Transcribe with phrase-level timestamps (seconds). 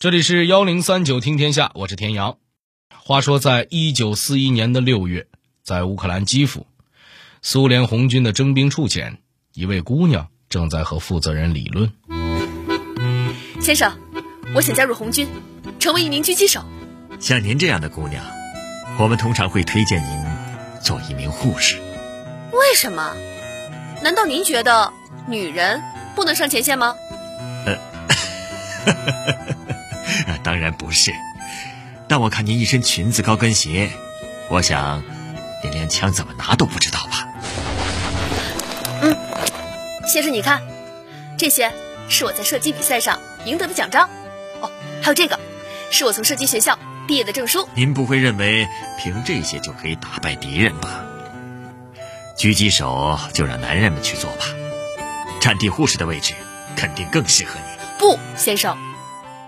[0.00, 2.38] 这里是幺零三九听天下，我是田阳。
[3.04, 5.26] 话说，在一九四一年的六月，
[5.62, 6.66] 在乌克兰基辅，
[7.42, 9.18] 苏联红军的征兵处前，
[9.52, 11.92] 一位姑娘正在和负责人理论。
[13.60, 13.92] 先生，
[14.54, 15.28] 我想加入红军，
[15.78, 16.64] 成为一名狙击手。
[17.18, 18.24] 像您这样的姑娘，
[18.98, 20.26] 我们通常会推荐您
[20.82, 21.78] 做一名护士。
[22.52, 23.14] 为什么？
[24.02, 24.94] 难道您觉得
[25.28, 25.82] 女人
[26.16, 26.94] 不能上前线吗？
[27.66, 27.76] 呃。
[30.42, 31.12] 当然不是，
[32.08, 33.90] 但我看您一身裙子高跟鞋，
[34.48, 35.02] 我想，
[35.62, 37.28] 您连枪怎么拿都不知道吧？
[39.02, 39.16] 嗯，
[40.06, 40.60] 先生，你看，
[41.38, 41.72] 这些
[42.08, 44.08] 是我在射击比赛上赢得的奖章。
[44.60, 45.38] 哦，还有这个，
[45.90, 47.68] 是我从射击学校毕业的证书。
[47.74, 48.68] 您不会认为
[48.98, 51.04] 凭这些就可以打败敌人吧？
[52.36, 54.46] 狙击手就让男人们去做吧，
[55.40, 56.34] 战地护士的位置
[56.76, 57.70] 肯定更适合你。
[57.98, 58.76] 不，先生。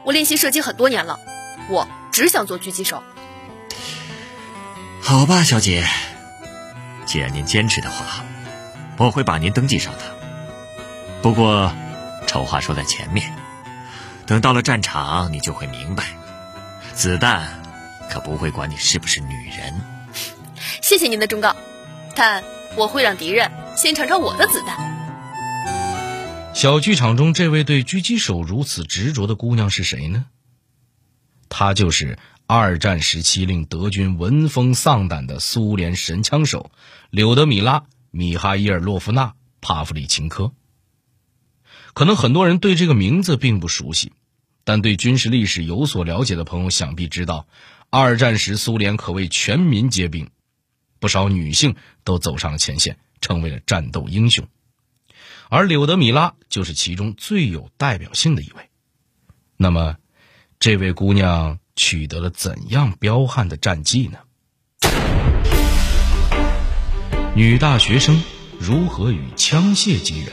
[0.04, 1.20] 我练习射击很多年了，
[1.68, 3.02] 我只想做狙击手。
[5.00, 5.86] 好吧，小姐，
[7.06, 8.24] 既然您坚持的话，
[8.96, 10.00] 我会把您登记上的。
[11.22, 11.72] 不过，
[12.26, 13.32] 丑话说在前面，
[14.26, 16.04] 等到了战场，你就会明白，
[16.94, 17.60] 子弹
[18.10, 19.80] 可不会管你是不是女人。
[20.80, 21.54] 谢谢您的忠告，
[22.14, 22.42] 但
[22.76, 24.91] 我会让敌人先尝尝我的子弹。
[26.54, 30.26] 小剧场中，这位对狙击手如此执着的姑娘是谁呢？
[31.48, 36.70] 她就是二战时期令德军闻风丧胆的苏联神枪手
[37.10, 37.80] 柳德米拉·
[38.10, 39.28] 米哈伊尔洛夫娜·
[39.60, 40.52] 帕夫里琴科。
[41.94, 44.12] 可能很多人对这个名字并不熟悉，
[44.62, 47.48] 但对军事历史有所了解的朋友想必知道，
[47.88, 50.30] 二战时苏联可谓全民皆兵，
[51.00, 54.46] 不少女性都走上了前线，成为了战斗英雄。
[55.54, 58.70] 而柳德米拉就是其中最有代表性的一位。
[59.58, 59.96] 那么，
[60.58, 64.18] 这位姑娘取得了怎样彪悍的战绩呢？
[67.36, 68.22] 女大学生
[68.58, 70.32] 如何与枪械结缘？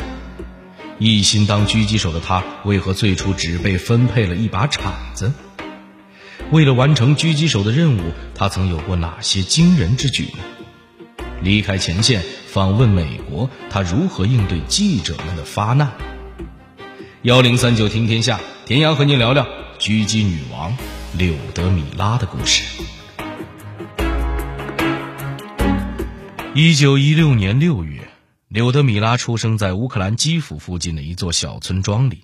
[1.00, 5.34] 一心当狙击手的她，为何最初只被分配了一把铲子？
[6.50, 11.26] 为了完成狙击手的任务，她曾有过哪些惊人之举呢？
[11.42, 15.92] 离开前线访问美国，他如何应对记者们的发难？
[17.22, 20.76] 幺零三九听天下，田阳和您聊聊狙击女王
[21.16, 22.84] 柳德米拉的故事。
[26.56, 28.10] 一九一六年六月，
[28.48, 32.24] 柳德米拉出生在乌克兰基辅附近的一座小村庄里。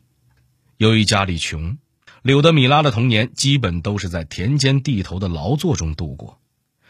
[0.77, 1.77] 由于家里穷，
[2.23, 6.39] 柳德米拉的童年基本都是在田间地头的劳作中度过。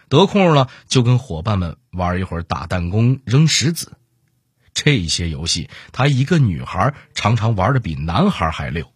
[0.09, 3.93] 得空了就跟伙伴们玩一会儿打弹弓、扔石子，
[4.73, 8.91] 这些游戏她一个女孩常常玩的比男孩还溜。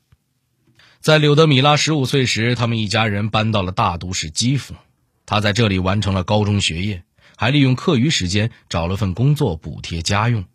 [1.00, 4.75] 在柳德米拉十五岁时，他们一家人搬到了大都市基辅，
[5.25, 7.03] 她在这里完成了高中学业，
[7.38, 10.46] 还利用课余时间找了份工作补贴家用。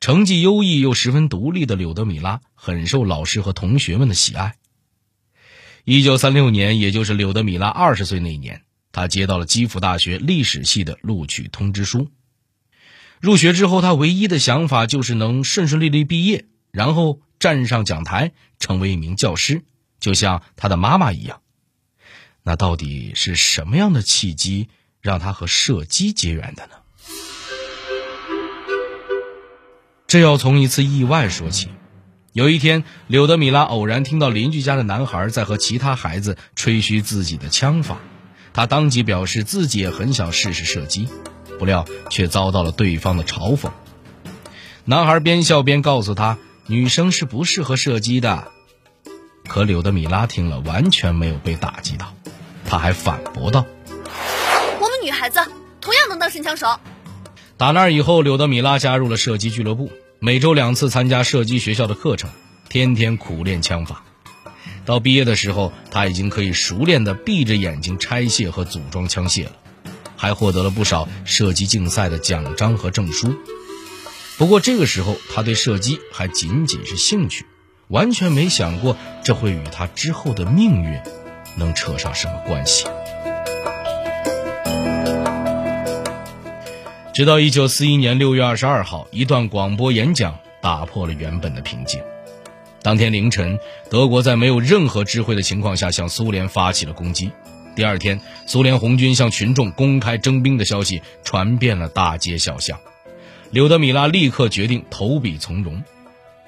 [0.00, 4.56] 成绩优异又十分独立的柳德米拉很受老师和同学们的喜爱。
[5.84, 8.62] 一九三六年，也就是柳德米拉二十岁那年。
[8.92, 12.08] 他接到了基辅大学历史系的录取通知书。
[13.20, 19.62] 入学之后，他唯一的想法就是能顺顺利利毕业，然后站上讲台，成为一名教师，
[20.00, 21.40] 就像他的妈妈一样。
[22.42, 24.68] 那到底是什么样的契机
[25.02, 26.72] 让他和射击结缘的呢？
[30.06, 31.68] 这要从一次意外说起。
[32.32, 37.98] 有一天，柳德米拉偶然听到邻居家的男孩在和其他孩子吹嘘自己的枪法。
[38.60, 41.08] 他当即表示自己也很想试试射击，
[41.58, 43.70] 不料却遭到了对方的嘲讽。
[44.84, 46.36] 男孩边笑边告诉他
[46.68, 48.48] ：“女生是不适合射击的。”
[49.48, 52.12] 可柳德米拉听了完全没有被打击到，
[52.66, 53.64] 他还反驳道
[54.78, 55.40] ：“我们女孩子
[55.80, 56.66] 同样能当神枪手。”
[57.56, 62.28] 打那以后，柳德米拉加入了射击俱乐部，每周两次参加射击学校的课程，
[62.68, 64.04] 天天苦练枪法。
[64.90, 69.52] 到毕业的时候，他已经可以熟练地闭着眼睛拆卸和组装枪械了，
[70.16, 73.36] 还获得了不少射击竞赛的奖章和证书。
[74.36, 77.46] 不过这个时候，他对射击还仅仅是兴趣，
[77.86, 81.00] 完全没想过这会与他之后的命运
[81.56, 82.84] 能扯上什么关系。
[87.14, 92.02] 直到一九四一年六月二十二号，一段广播演讲打破了原本的平静。
[92.82, 93.58] 当天凌晨，
[93.90, 97.30] 德国在没有任何知会的情况下向苏联发起了攻击。
[97.76, 102.78] 第二天，苏联红军向群众公开征兵的消息传遍了大街小巷。
[103.50, 105.82] 柳德米拉立刻决定投笔从戎。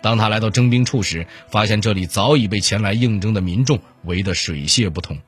[0.00, 5.18] 当他来到征兵处时，发现这里早已被前来应征的民众围得水泄不通。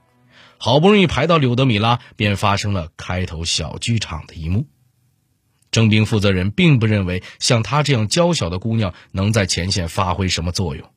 [0.57, 4.67] 好不容易排到柳德米拉，便发生了开头小剧场的一幕。
[5.71, 10.89] 征兵负责人并不认为像她这样娇小的姑娘能在前线发挥什么作用，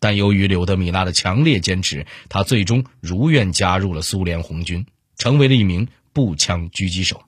[0.00, 4.86] 但由于柳德米拉的强烈坚持，他最终如愿加入了苏联红军，
[5.18, 7.22] 成为了一名步枪狙击手。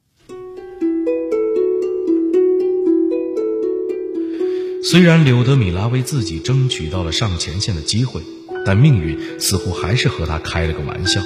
[4.82, 8.20] 虽然柳德米拉为自己争取到了上前线的机会，
[8.66, 11.20] 但命运似乎还是和他开了个玩笑。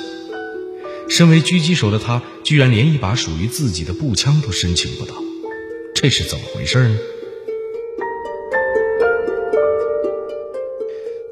[1.08, 5.14] 身为狙击手的他，居然连一把属于自己的步枪都申请不到，
[5.94, 6.98] 这是怎么回事呢？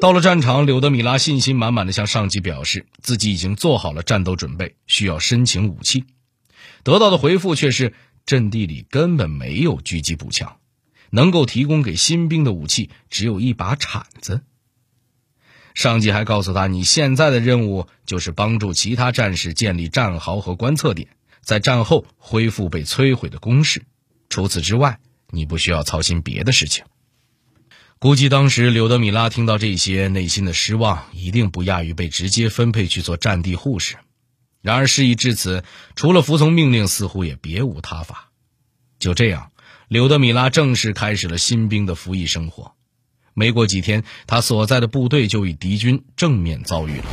[0.05, 6.05] 到了战场，柳德米拉信心满满的向上级表示，自己已经做好了战斗准备，需要申请武器。
[6.83, 7.95] 得到的回复却是，
[8.27, 10.59] 阵地里根本没有狙击步枪。
[11.09, 14.43] 能够提供给新兵的武器只有一把铲子。
[15.73, 21.09] 上级还告诉他，你现在的任务就是帮助其他战士建立战壕和观测点，
[21.41, 23.83] 在战后恢复被摧毁的工事。
[24.29, 25.01] 除此之外，
[25.31, 26.85] 你不需要操心别的事情。
[28.05, 33.97] 估计当时柳德米拉听到这些，内心的失望一定不亚于被直接分配去做战地护士。
[34.61, 35.65] 然而事已至此，
[35.97, 38.29] 除了服从命令，似乎也别无他法。
[38.99, 39.53] 就这样。
[39.89, 42.75] 柳德米拉正式开始了新兵的服役生活。
[43.33, 47.07] 没过几天，他所在的部队就与敌军正面遭遇了。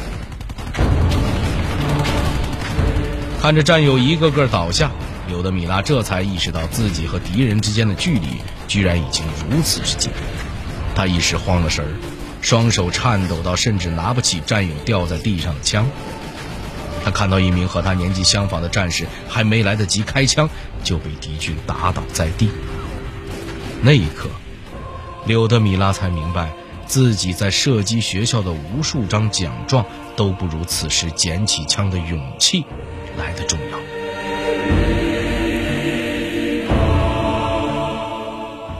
[3.41, 4.91] 看着战友一个个倒下，
[5.29, 8.27] 柳德米拉这才意识到自己和敌人之间的距离
[8.67, 10.11] 居然已经如此之近。
[10.95, 11.91] 他一时慌了神儿，
[12.41, 15.87] 双手颤抖到甚至拿不起战友掉在地上的枪。
[17.03, 20.47] 他看到一名和他年纪相仿的战士，还没来得及开枪，
[20.83, 22.49] 就被敌军打倒在地。
[23.81, 24.29] 那一刻，
[25.25, 26.51] 柳德米拉才明白，
[26.85, 29.83] 自己在射击学校的无数张奖状，
[30.15, 32.65] 都不如此时捡起枪的勇气
[33.17, 33.79] 来的重要。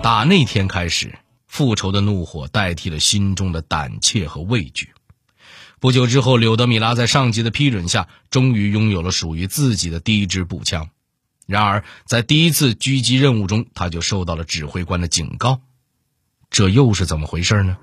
[0.03, 1.15] 打那天开始，
[1.51, 4.93] 复仇的怒火代替了心中的胆怯和畏惧。
[5.81, 10.87] 不久之后，柳德米拉在上级的批准下，终于拥有了属于自己的第一支步枪。
[11.45, 15.59] 然而，在第一次狙击任务中，他就受到了指挥官的警告。
[16.49, 17.77] 这又是怎么回事呢？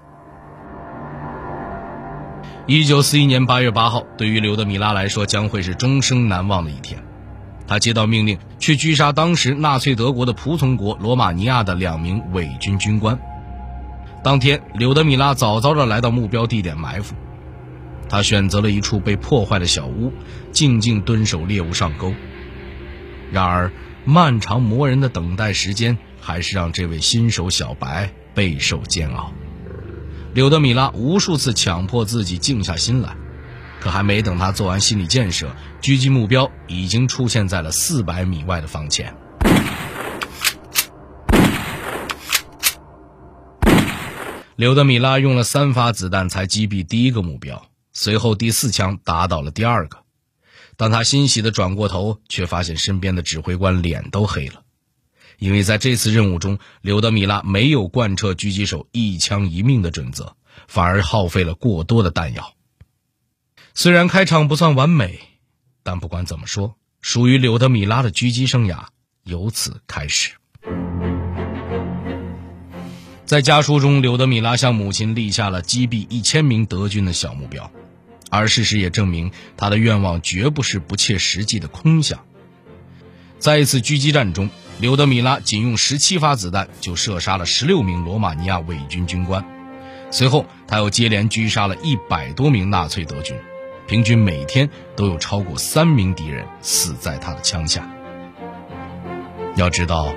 [2.67, 7.05] 一九四一年八月八号，对于柳德米拉来说，将会是终生难忘的一天。
[7.67, 13.21] 他接到命令，去狙杀当时纳粹德国的仆从国罗马尼亚的两名伪军军官。
[14.23, 17.15] 当天，柳德米拉早早的来到目标地点埋伏。
[18.09, 20.13] 他选择了一处被破坏的小屋，
[20.51, 22.13] 静静蹲守猎物上钩。
[23.31, 23.71] 然而，
[24.05, 29.33] 漫长磨人的等待时间还是让这位新手小白备受煎熬。
[30.35, 33.17] 柳德米拉无数次强迫自己静下心来，
[33.81, 39.15] 可还没等他做完心理建设，狙击目标已经出现在了四百米外的房前。
[44.59, 47.71] 柳德米拉用了三发子弹才击毙第一个目标。
[47.93, 49.99] 随后，第四枪打倒了第二个。
[50.77, 54.65] 当他欣喜地转过头，却发现身边的指挥官脸都黑了，
[55.39, 60.35] 因为在这次任务中，柳德米拉没有贯彻狙击手一枪一命的准则，
[60.67, 62.55] 反而耗费了过多的弹药。
[63.75, 65.21] 虽然开场不算完美，
[65.85, 68.87] 但不管怎么说，属于柳德米拉的狙击生涯
[69.23, 70.33] 由此开始。
[73.29, 77.71] 在家书中，柳德米拉向母亲立下了击毙一千名德军的小目标。
[78.31, 82.21] 而事实也证明，他的愿望绝不是不切实际的空想。
[83.39, 84.49] 在一次狙击战中，
[84.81, 89.45] 柳德米拉仅用十七发子弹就射杀了十六名罗马尼亚伪军军官。
[90.11, 93.37] 随后，他又接连狙杀了一百多名纳粹德军，
[93.87, 97.87] 平均每天都有超过三名敌人死在他的枪下。
[99.55, 100.15] 要知道，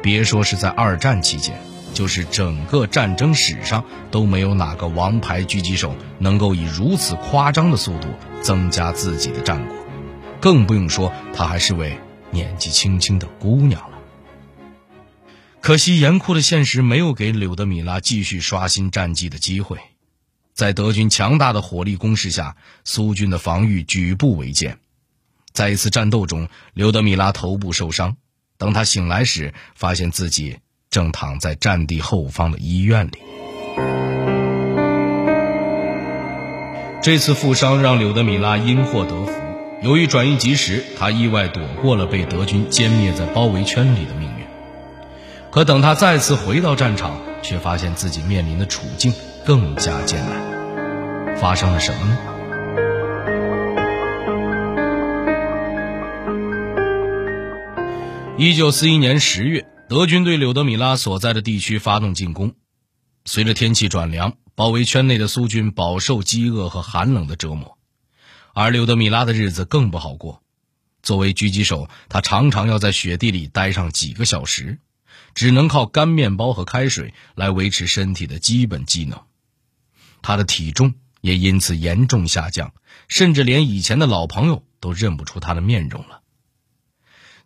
[0.00, 1.60] 别说是在二战期间。
[1.96, 8.08] 就是整个战争史上都没有哪个王牌狙击手能够以如此夸张的速度
[8.42, 9.74] 增加自己的战果，
[10.38, 11.98] 更不用说她还是位
[12.30, 13.98] 年纪轻轻的姑娘了。
[15.62, 19.78] 可惜严酷的现实没有给柳德米拉继续刷新战绩的机会，
[20.52, 24.78] 在德军强大的火力攻势下，苏军的防御举步维艰。
[25.54, 28.18] 在一次战斗中，柳德米拉头部受伤，
[28.58, 30.58] 等他醒来时，发现自己。
[30.96, 33.18] 正躺在战地后方的医院里。
[37.02, 39.32] 这次负伤让柳德米拉因祸得福，
[39.82, 44.46] 由于转移及时，他意外躲过了被德军歼灭在包围圈里的命运。
[45.50, 49.12] 可等他再次回到战场，却发现自己面临的处境
[49.44, 51.36] 更加艰难。
[51.36, 52.16] 发生了什么呢？
[58.38, 62.56] 一九四一年十月，德军对柳德米拉所在的地区发动进攻。
[63.24, 67.78] 随着天气转凉，包围圈内的苏军饱受饥饿和寒冷的折磨，
[68.52, 70.42] 而柳德米拉的日子更不好过。
[71.02, 74.80] 作为狙击手，他常常要在雪地里待上几个小时，
[75.36, 79.22] 只能靠干面包和开水来维持身体的基本机能。
[80.20, 82.74] 他的体重也因此严重下降，
[83.06, 86.22] 甚至连以前的老朋友都认不出他的面容了。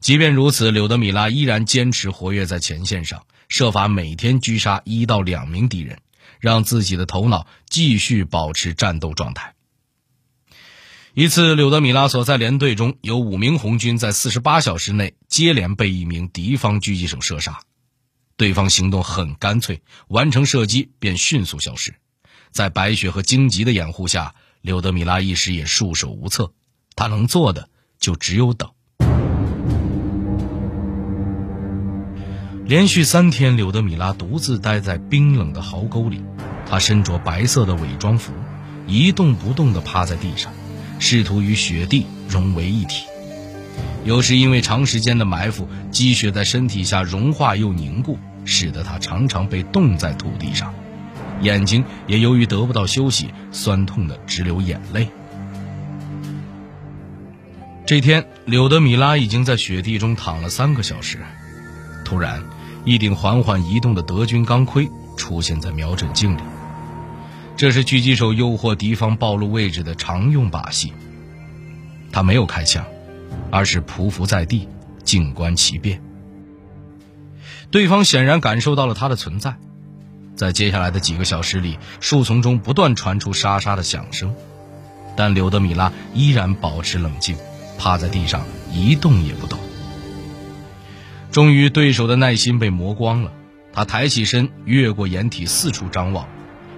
[0.00, 5.98] 即便如此，柳德米拉依然坚持活跃在前线上，设法每天狙杀一到两名敌人，
[6.40, 9.54] 让自己的头脑继续保持战斗状态。
[11.12, 17.60] 一次，柳德米拉所在连队中有五名红军在四十八小时内接连被一名敌方狙击手射杀，
[18.38, 21.94] 对方行动很干脆，完成射击便迅速消失。
[22.52, 26.54] 在白雪和荆棘的掩护下，柳德米拉一时也束手无策，
[26.96, 28.70] 他能做的就只有等。
[32.70, 36.22] 连续三天，柳德米拉独自待在冰冷的壕沟里，
[36.68, 38.32] 她身着白色的伪装服，
[38.86, 40.52] 一动不动地趴在地上。
[41.00, 43.06] 试图与雪地融为一体，
[44.04, 50.72] 有时因为长时间的埋伏，积雪在身体下融化又凝固，使得她常常被冻在土地上，
[51.40, 55.08] 眼睛也由于得不到休息，酸痛的直流眼泪。
[57.84, 61.18] 这天，柳德米拉已经在雪地中躺了三个小时，
[62.04, 62.44] 突然，
[62.84, 66.40] 一顶缓缓移动的德军钢盔出现在瞄准镜里。
[67.56, 70.92] 这是狙击手诱惑敌方暴露位置的常用把戏。
[72.10, 72.84] 他没有开枪，
[73.50, 74.66] 而是匍匐在地，
[75.04, 76.02] 静观其变。
[77.70, 79.56] 对方显然感受到了他的存在，
[80.34, 84.34] 在接下来的几个小时里，树丛中不断传出沙沙的响声，
[85.14, 87.36] 但柳德米拉依然保持冷静，
[87.78, 89.58] 趴在地上一动也不动。
[91.30, 93.32] 终于，对手的耐心被磨光了，
[93.72, 96.28] 他抬起身，越过掩体，四处张望。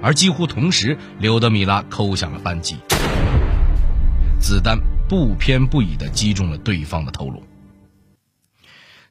[0.02, 2.76] 而几乎同时，柳德米拉扣响了扳机，
[4.38, 4.78] 子弹
[5.08, 7.42] 不偏不倚地击中了对方的头颅。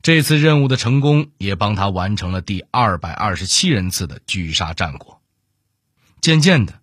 [0.04, 5.22] 这次任务的成功也帮他完成了第二百二十七人次的狙杀战果。
[6.20, 6.82] 渐渐的，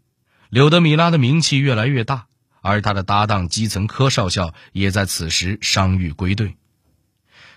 [0.51, 2.27] 柳德米拉的名气越来越大，
[2.61, 6.57] 而他的搭档基岑科少校也在此时伤愈归队。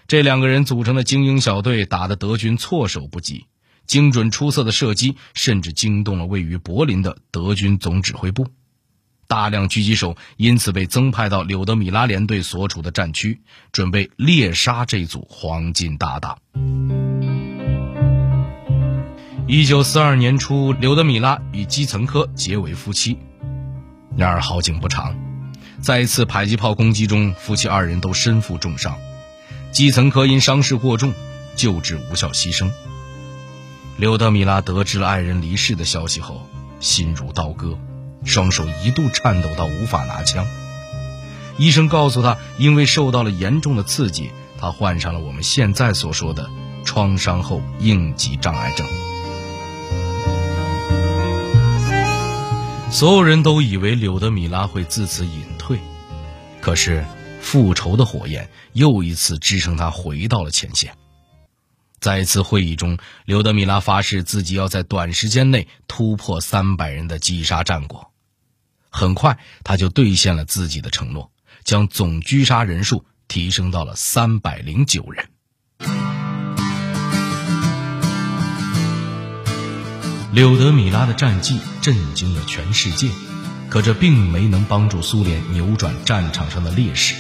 [0.08, 3.46] 这两个人组成的精英小队打得德军措手不及。
[3.88, 8.48] 精准出色的射击甚至惊动了位于柏林的德军总指挥部，
[9.28, 13.42] 大量狙击手因此被增派到柳德米拉连队所处的战区，
[13.74, 16.38] 准备猎杀这组黄金搭档。
[19.46, 23.18] 一九四二年初，柳德米拉与基岑科结为夫妻，
[24.16, 25.14] 然而好景不长，
[25.82, 28.98] 在一次迫击炮攻击中，夫妻二人都身负重伤，
[29.72, 31.14] 基岑科因伤势过重，
[31.56, 32.70] 救治无效牺牲。
[33.98, 36.48] 柳德米拉得知了爱人离世的消息后，
[36.80, 37.78] 心如刀割，
[38.26, 40.46] 双手一度颤抖到无法拿枪。
[41.58, 46.50] 医生告诉他，因为受到了严重的刺激，他患上了我们现在所说的
[46.84, 48.86] 创伤后应激障碍症。
[52.92, 55.80] 所有人都以为柳德米拉会自此隐退，
[56.60, 57.06] 可是
[57.42, 60.96] 复仇的火焰又一次支撑他回到了前线。
[62.00, 68.12] 在一次会议中，柳德米拉发誓自己要在短时间内突破三百人的击杀战果。
[68.90, 71.32] 很快，他就兑现了自己的承诺，
[71.64, 75.30] 将总狙杀人数提升到了三百零九人。
[80.34, 83.10] 柳德米拉的战绩震惊了全世界，
[83.72, 87.16] 可这并没能帮助苏联扭转战场上的劣势。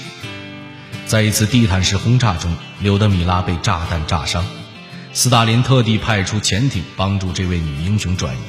[1.05, 4.43] 在一次地毯式轰炸中，柳德米拉被炸弹炸伤。
[5.13, 8.39] 斯大林特地派出潜艇帮助这位女英雄转移。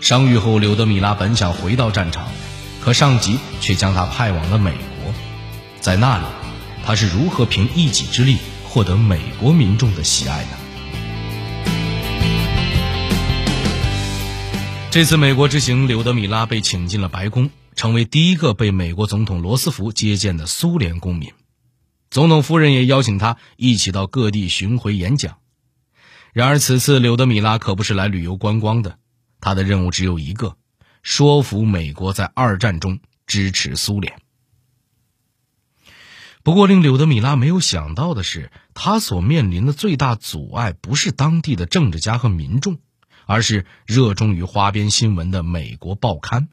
[0.00, 2.26] 伤愈后，柳德米拉本想回到战场，
[2.80, 5.14] 可上级却将她派往了美国。
[5.80, 6.24] 在那里，
[6.84, 10.58] 她是如何凭一己之力获得美国民众的喜爱呢？
[14.90, 21.30] 这次美国之行，柳德米拉被请进了白宫，成为第一个被美国总统罗斯福接见的苏联公民。
[22.10, 25.36] 总统夫人也邀请他一起到各地巡回演讲。
[26.32, 28.98] 然而，此次柳德米拉可不是来旅游观光的，
[29.40, 30.56] 他的任务只有一个：
[31.02, 34.18] 说服美国在二战中支持苏联。
[36.42, 42.78] 不过，令柳德米拉没有想到的是，他所面临的最大阻碍不是当地的政治家和民众，
[43.28, 46.48] 而是热衷于花边新闻的美国报刊。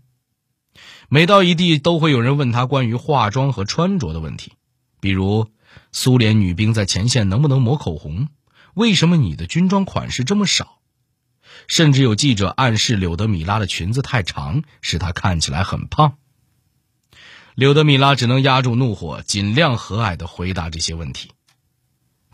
[1.08, 4.52] 每到一地，都会有人问他关于化妆和穿着的问题，
[5.00, 5.50] 比如
[5.94, 8.28] 苏联女兵在前线能不能抹口红？
[8.74, 10.82] 为什么你的军装款式这么少？
[11.68, 16.18] 甚至有记者暗示柳德米拉的裙子太长，使她看起来很胖。
[17.56, 21.32] 柳德米拉只能压住怒火，尽量和蔼地回答这些问题。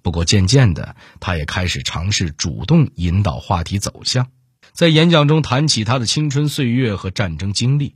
[0.01, 4.27] 不过渐渐的，他也开始尝试主动引导话题走向，
[4.73, 7.95] 在演讲中谈起他的青春岁月和战争经历。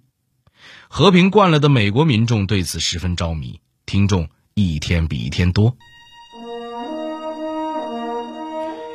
[0.87, 5.75] 和平惯了的美国民众对此十分着迷，听众一天比一天多。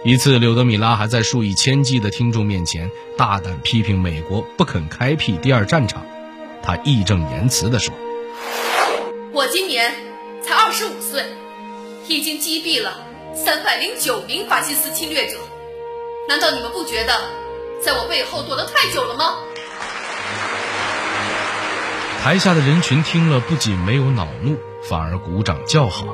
[0.03, 6.07] 一次，柳德米拉还在数以千计的听众面前大胆批评美国不肯开辟第二战场。
[6.63, 7.93] 他义正言辞地说
[9.33, 9.93] ：“我今年
[10.43, 11.23] 才二十五岁，
[12.09, 12.99] 已经击毙了
[13.35, 15.37] 三百零九名法西斯侵略者。
[16.29, 17.13] 难道你们不觉得
[17.83, 19.37] 在我背后躲得太久了吗？”
[22.23, 26.05] 台下的人群听了，不仅没有恼怒，反而鼓掌叫好。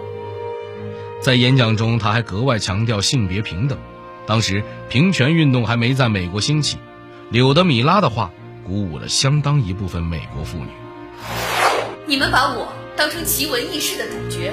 [1.21, 3.77] 在演讲中，他还格外强调性别平等。
[4.25, 6.79] 当时平权运动还没在美国兴起，
[7.31, 8.31] 柳德米拉的话
[8.65, 10.69] 鼓舞了相当一部分美国妇女。
[12.07, 14.53] 你们把我当成奇闻异事的主角，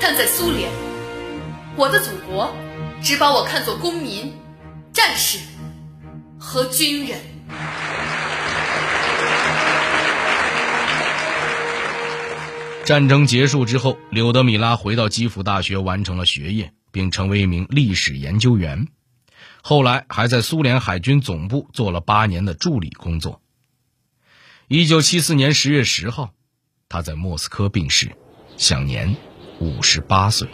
[0.00, 0.70] 但在苏联，
[1.76, 2.54] 我的祖国
[3.02, 4.34] 只把我看作公民、
[4.92, 5.38] 战士
[6.38, 7.20] 和军人。
[12.84, 18.88] 战争结束之后，柳德米拉回到基辅大学完成了学业，并成为一名历史研究员。
[19.62, 23.40] 后来还在苏联海军总部做了八年的助理工作。
[24.68, 26.34] 一九七四年十月十号，
[26.90, 28.14] 他在莫斯科病逝，
[28.58, 29.16] 享年
[29.60, 30.48] 五十八岁。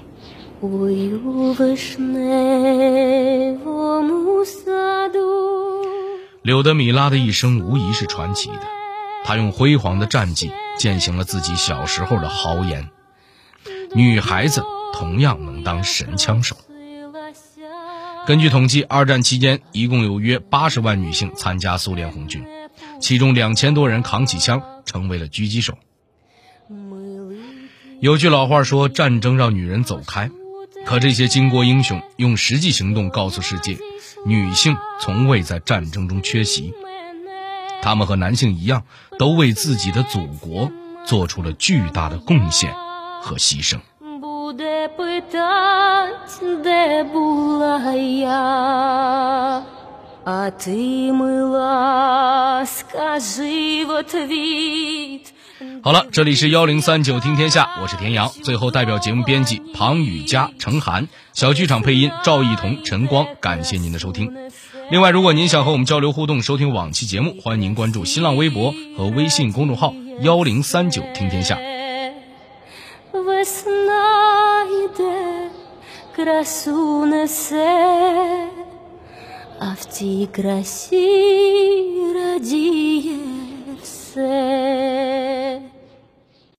[6.42, 8.62] 柳德米拉的一生无疑是传奇的，
[9.24, 10.50] 她用辉煌的战绩。
[10.78, 12.88] 践行了自己小时候的豪言：
[13.94, 16.56] 女孩子同样能当神枪手。
[18.26, 22.42] 根据统计，二战期间一共有约八十万女性参加苏联红军，
[22.98, 25.74] 其中两千多人扛起枪成为了狙击手。
[28.00, 30.30] 有句老话说：“战争让女人走开。”
[30.86, 33.76] 可这些巾帼英雄用实际行动告诉世界，
[34.24, 36.72] 女性从未在战争中缺席。
[37.82, 38.84] 他们和男性一样，
[39.18, 40.72] 都为自己的祖国
[41.04, 42.72] 做出了巨大的贡献
[43.20, 43.80] 和牺牲。
[55.82, 58.28] 好了，这里是幺零三九听天下，我是田阳。
[58.28, 64.32] 最后，代表节目编辑庞雨佳、程涵，小剧场配音赵艺彤、陈光，感谢您的收听。
[64.90, 71.58] 另外，如果您想和我们交流互动、收听往期节目，欢迎您关注新浪微博和微信公众号幺零三九听天下。
[79.62, 80.96] Αυτή η κρασί
[82.14, 82.80] ραντιεύσε